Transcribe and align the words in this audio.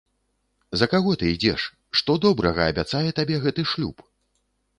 За 0.79 0.87
каго 0.93 1.11
ты 1.21 1.29
ідзеш, 1.33 1.61
што 2.01 2.15
добрага 2.25 2.61
абяцае 2.73 3.05
табе 3.21 3.35
гэты 3.45 3.61
шлюб? 3.75 3.97